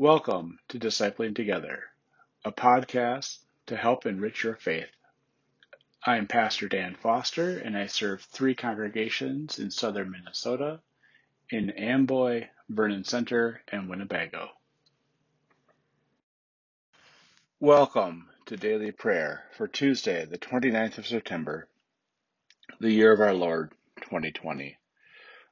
Welcome 0.00 0.58
to 0.68 0.78
Discipling 0.78 1.34
Together, 1.36 1.82
a 2.42 2.50
podcast 2.50 3.36
to 3.66 3.76
help 3.76 4.06
enrich 4.06 4.42
your 4.42 4.56
faith. 4.56 4.88
I 6.06 6.16
am 6.16 6.26
Pastor 6.26 6.68
Dan 6.68 6.94
Foster, 6.94 7.58
and 7.58 7.76
I 7.76 7.84
serve 7.84 8.22
three 8.22 8.54
congregations 8.54 9.58
in 9.58 9.70
southern 9.70 10.10
Minnesota 10.10 10.80
in 11.50 11.68
Amboy, 11.68 12.48
Vernon 12.70 13.04
Center, 13.04 13.60
and 13.68 13.90
Winnebago. 13.90 14.48
Welcome 17.58 18.30
to 18.46 18.56
Daily 18.56 18.92
Prayer 18.92 19.50
for 19.58 19.68
Tuesday, 19.68 20.24
the 20.24 20.38
29th 20.38 20.96
of 20.96 21.06
September, 21.06 21.68
the 22.80 22.90
year 22.90 23.12
of 23.12 23.20
our 23.20 23.34
Lord, 23.34 23.72
2020. 24.00 24.78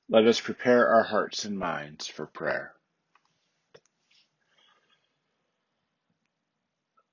Let 0.08 0.26
us 0.26 0.40
prepare 0.40 0.88
our 0.88 1.02
hearts 1.02 1.44
and 1.44 1.58
minds 1.58 2.06
for 2.06 2.24
prayer. 2.24 2.72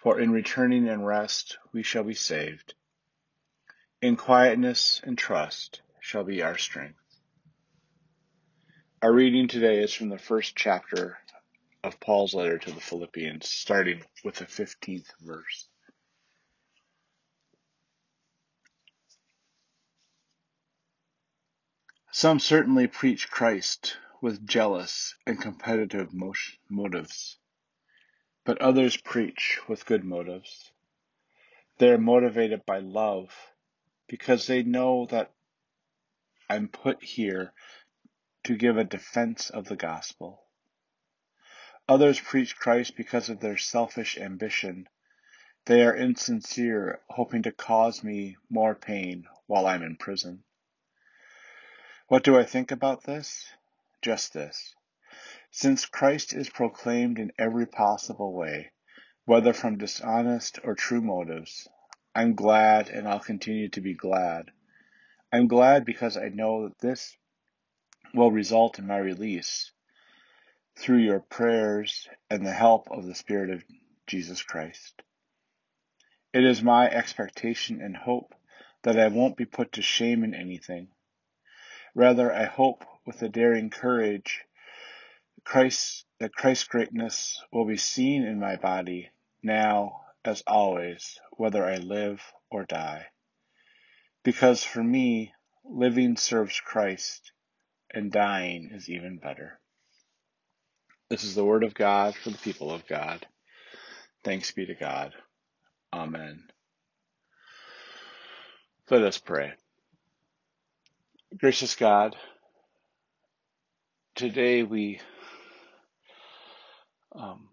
for 0.00 0.18
in 0.18 0.30
returning 0.30 0.88
and 0.88 1.06
rest 1.06 1.58
we 1.72 1.82
shall 1.82 2.04
be 2.04 2.14
saved. 2.14 2.74
In 4.00 4.16
quietness 4.16 5.00
and 5.04 5.16
trust 5.16 5.82
shall 6.00 6.24
be 6.24 6.42
our 6.42 6.56
strength. 6.56 6.98
Our 9.02 9.12
reading 9.12 9.46
today 9.46 9.82
is 9.82 9.92
from 9.92 10.08
the 10.08 10.18
first 10.18 10.56
chapter 10.56 11.18
of 11.84 12.00
Paul's 12.00 12.34
letter 12.34 12.58
to 12.58 12.72
the 12.72 12.80
Philippians, 12.80 13.48
starting 13.48 14.02
with 14.24 14.36
the 14.36 14.46
15th 14.46 15.10
verse. 15.20 15.68
Some 22.10 22.40
certainly 22.40 22.86
preach 22.86 23.30
Christ 23.30 23.98
with 24.22 24.46
jealous 24.46 25.14
and 25.26 25.40
competitive 25.40 26.08
motives 26.68 27.38
but 28.44 28.60
others 28.60 28.96
preach 28.96 29.58
with 29.68 29.86
good 29.86 30.04
motives. 30.04 30.72
They 31.78 31.90
are 31.90 31.98
motivated 31.98 32.66
by 32.66 32.78
love 32.78 33.34
because 34.06 34.46
they 34.46 34.62
know 34.62 35.06
that 35.06 35.30
I'm 36.48 36.68
put 36.68 37.02
here 37.02 37.52
to 38.44 38.56
give 38.56 38.76
a 38.76 38.84
defense 38.84 39.50
of 39.50 39.66
the 39.66 39.76
gospel. 39.76 40.42
Others 41.88 42.20
preach 42.20 42.56
Christ 42.56 42.96
because 42.96 43.28
of 43.28 43.40
their 43.40 43.56
selfish 43.56 44.16
ambition. 44.16 44.88
They 45.66 45.82
are 45.82 45.94
insincere, 45.94 47.00
hoping 47.08 47.42
to 47.42 47.52
cause 47.52 48.02
me 48.02 48.36
more 48.48 48.74
pain 48.74 49.26
while 49.46 49.66
I'm 49.66 49.82
in 49.82 49.96
prison. 49.96 50.42
What 52.08 52.24
do 52.24 52.38
I 52.38 52.44
think 52.44 52.70
about 52.70 53.04
this? 53.04 53.46
Just 54.02 54.32
this. 54.32 54.74
Since 55.52 55.86
Christ 55.86 56.32
is 56.32 56.48
proclaimed 56.48 57.18
in 57.18 57.32
every 57.36 57.66
possible 57.66 58.32
way, 58.32 58.70
whether 59.24 59.52
from 59.52 59.78
dishonest 59.78 60.60
or 60.62 60.76
true 60.76 61.00
motives, 61.00 61.68
I'm 62.14 62.36
glad 62.36 62.88
and 62.88 63.08
I'll 63.08 63.18
continue 63.18 63.68
to 63.70 63.80
be 63.80 63.94
glad. 63.94 64.52
I'm 65.32 65.48
glad 65.48 65.84
because 65.84 66.16
I 66.16 66.28
know 66.28 66.68
that 66.68 66.78
this 66.78 67.16
will 68.14 68.30
result 68.30 68.78
in 68.78 68.86
my 68.86 68.98
release 68.98 69.72
through 70.76 70.98
your 70.98 71.20
prayers 71.20 72.08
and 72.30 72.46
the 72.46 72.52
help 72.52 72.88
of 72.88 73.04
the 73.04 73.14
Spirit 73.14 73.50
of 73.50 73.64
Jesus 74.06 74.42
Christ. 74.44 75.02
It 76.32 76.44
is 76.44 76.62
my 76.62 76.88
expectation 76.88 77.80
and 77.80 77.96
hope 77.96 78.36
that 78.82 78.98
I 78.98 79.08
won't 79.08 79.36
be 79.36 79.46
put 79.46 79.72
to 79.72 79.82
shame 79.82 80.22
in 80.22 80.32
anything. 80.32 80.88
Rather, 81.92 82.32
I 82.32 82.44
hope 82.44 82.84
with 83.04 83.20
a 83.22 83.28
daring 83.28 83.70
courage 83.70 84.44
Christ, 85.44 86.04
that 86.18 86.34
Christ's 86.34 86.68
greatness 86.68 87.42
will 87.52 87.66
be 87.66 87.76
seen 87.76 88.24
in 88.24 88.38
my 88.38 88.56
body, 88.56 89.10
now 89.42 90.02
as 90.24 90.42
always, 90.46 91.18
whether 91.32 91.64
I 91.64 91.76
live 91.76 92.22
or 92.50 92.64
die. 92.64 93.06
Because 94.22 94.62
for 94.62 94.82
me, 94.82 95.32
living 95.64 96.16
serves 96.16 96.60
Christ, 96.60 97.32
and 97.92 98.12
dying 98.12 98.70
is 98.72 98.88
even 98.88 99.18
better. 99.18 99.58
This 101.08 101.24
is 101.24 101.34
the 101.34 101.44
word 101.44 101.64
of 101.64 101.74
God 101.74 102.14
for 102.14 102.30
the 102.30 102.38
people 102.38 102.70
of 102.70 102.86
God. 102.86 103.26
Thanks 104.22 104.52
be 104.52 104.66
to 104.66 104.74
God. 104.74 105.12
Amen. 105.92 106.44
Let 108.90 109.02
us 109.02 109.18
pray. 109.18 109.52
Gracious 111.36 111.76
God, 111.76 112.16
today 114.14 114.62
we 114.64 115.00
um, 117.12 117.48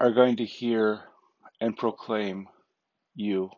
are 0.00 0.12
going 0.12 0.36
to 0.36 0.44
hear 0.44 1.00
and 1.60 1.76
proclaim 1.76 2.48
you 3.14 3.50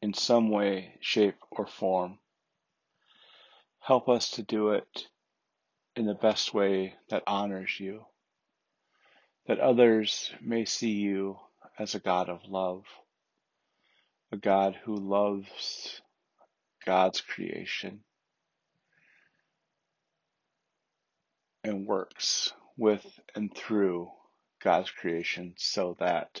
in 0.00 0.14
some 0.14 0.50
way, 0.50 0.94
shape, 1.00 1.36
or 1.50 1.66
form. 1.66 2.18
Help 3.80 4.08
us 4.08 4.30
to 4.32 4.42
do 4.42 4.70
it 4.70 5.06
in 5.96 6.06
the 6.06 6.14
best 6.14 6.54
way 6.54 6.94
that 7.10 7.22
honors 7.26 7.78
you, 7.80 8.04
that 9.46 9.58
others 9.58 10.32
may 10.40 10.64
see 10.64 10.92
you 10.92 11.38
as 11.78 11.94
a 11.94 12.00
God 12.00 12.28
of 12.28 12.40
love, 12.48 12.84
a 14.32 14.36
God 14.36 14.76
who 14.84 14.96
loves 14.96 16.00
God's 16.86 17.20
creation 17.20 18.00
and 21.64 21.86
works 21.86 22.52
with 22.78 23.04
and 23.34 23.54
through 23.54 24.08
God's 24.62 24.90
creation 24.90 25.54
so 25.58 25.96
that 25.98 26.40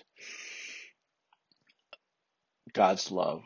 God's 2.72 3.10
love 3.10 3.42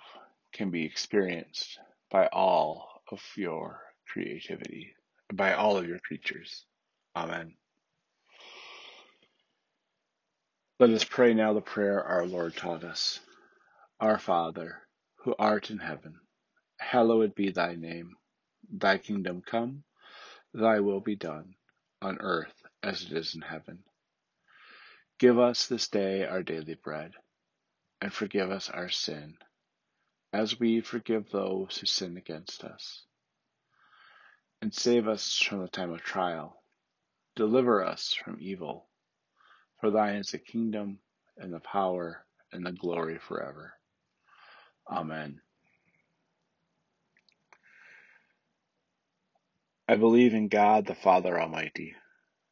can 0.53 0.71
be 0.71 0.85
experienced 0.85 1.79
by 2.11 2.27
all 2.27 3.03
of 3.11 3.21
your 3.37 3.81
creativity, 4.07 4.95
by 5.33 5.55
all 5.55 5.79
of 5.79 5.89
your 5.89 5.99
creatures. 6.01 6.65
Amen. 7.17 7.55
Let 10.79 10.91
us 10.91 11.05
pray 11.05 11.33
now 11.33 11.55
the 11.55 11.61
prayer 11.61 12.03
our 12.03 12.27
Lord 12.27 12.57
taught 12.57 12.85
us. 12.85 13.21
Our 14.01 14.19
Father, 14.19 14.83
who 15.25 15.35
art 15.39 15.71
in 15.71 15.79
heaven, 15.79 16.17
hallowed 16.79 17.35
be 17.35 17.51
thy 17.51 17.77
name. 17.77 18.17
Thy 18.71 18.99
kingdom 18.99 19.43
come, 19.47 19.85
thy 20.53 20.81
will 20.81 21.01
be 21.01 21.15
done, 21.15 21.55
on 22.01 22.19
earth 22.21 22.62
as 22.83 23.03
it 23.03 23.13
is 23.13 23.35
in 23.35 23.43
heaven. 23.43 23.79
Give 25.19 25.39
us 25.39 25.67
this 25.67 25.89
day 25.89 26.25
our 26.25 26.43
daily 26.43 26.75
bread, 26.75 27.13
and 28.01 28.13
forgive 28.13 28.51
us 28.51 28.69
our 28.71 28.89
sin, 28.89 29.37
as 30.33 30.59
we 30.59 30.81
forgive 30.81 31.31
those 31.31 31.79
who 31.79 31.87
sin 31.87 32.17
against 32.17 32.65
us. 32.65 33.03
And 34.61 34.75
save 34.75 35.09
us 35.09 35.39
from 35.39 35.61
the 35.61 35.69
time 35.69 35.93
of 35.93 36.03
trial. 36.03 36.63
Deliver 37.37 37.85
us 37.85 38.15
from 38.15 38.39
evil. 38.41 38.87
For 39.81 39.91
thine 39.91 40.17
is 40.17 40.31
the 40.31 40.39
kingdom, 40.39 40.99
and 41.37 41.53
the 41.53 41.61
power, 41.61 42.25
and 42.53 42.65
the 42.67 42.73
glory 42.73 43.19
forever. 43.19 43.73
Amen. 44.91 45.41
I 49.89 49.97
believe 49.97 50.35
in 50.35 50.49
God 50.49 50.87
the 50.87 50.95
Father 50.95 51.41
Almighty 51.41 51.95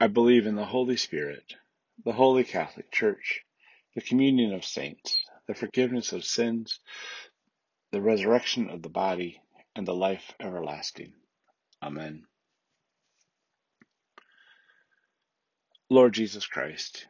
I 0.00 0.08
believe 0.08 0.46
in 0.46 0.56
the 0.56 0.64
Holy 0.66 0.96
Spirit, 0.96 1.54
the 2.04 2.12
Holy 2.12 2.44
Catholic 2.44 2.90
Church, 2.90 3.42
the 3.94 4.02
communion 4.02 4.52
of 4.52 4.64
saints, 4.64 5.16
the 5.46 5.54
forgiveness 5.54 6.12
of 6.12 6.24
sins, 6.24 6.80
the 7.92 8.02
resurrection 8.02 8.70
of 8.70 8.82
the 8.82 8.88
body, 8.88 9.40
and 9.76 9.86
the 9.86 9.94
life 9.94 10.34
everlasting. 10.40 11.12
Amen. 11.82 12.24
Lord 15.90 16.14
Jesus 16.14 16.46
Christ, 16.46 17.06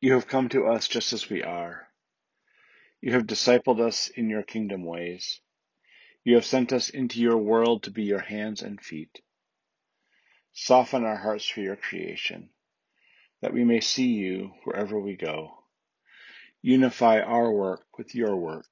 you 0.00 0.12
have 0.12 0.28
come 0.28 0.48
to 0.50 0.66
us 0.66 0.88
just 0.88 1.12
as 1.14 1.30
we 1.30 1.42
are. 1.42 1.88
You 3.00 3.12
have 3.12 3.26
discipled 3.26 3.80
us 3.80 4.08
in 4.08 4.28
your 4.28 4.42
kingdom 4.42 4.84
ways. 4.84 5.40
You 6.24 6.34
have 6.34 6.44
sent 6.44 6.72
us 6.72 6.90
into 6.90 7.20
your 7.20 7.38
world 7.38 7.84
to 7.84 7.90
be 7.90 8.04
your 8.04 8.20
hands 8.20 8.62
and 8.62 8.80
feet. 8.80 9.20
Soften 10.58 11.04
our 11.04 11.18
hearts 11.18 11.46
for 11.46 11.60
your 11.60 11.76
creation, 11.76 12.48
that 13.42 13.52
we 13.52 13.62
may 13.62 13.80
see 13.80 14.08
you 14.14 14.52
wherever 14.64 14.98
we 14.98 15.14
go. 15.14 15.50
Unify 16.62 17.20
our 17.20 17.52
work 17.52 17.84
with 17.98 18.14
your 18.14 18.34
work, 18.36 18.64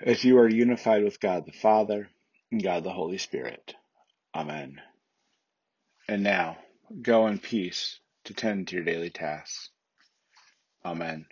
as 0.00 0.24
you 0.24 0.38
are 0.38 0.48
unified 0.48 1.04
with 1.04 1.20
God 1.20 1.44
the 1.44 1.52
Father 1.52 2.08
and 2.50 2.62
God 2.62 2.84
the 2.84 2.90
Holy 2.92 3.18
Spirit. 3.18 3.74
Amen. 4.34 4.80
And 6.08 6.22
now, 6.22 6.56
go 7.02 7.26
in 7.26 7.38
peace 7.38 8.00
to 8.24 8.32
tend 8.34 8.68
to 8.68 8.76
your 8.76 8.84
daily 8.84 9.10
tasks. 9.10 9.68
Amen. 10.86 11.26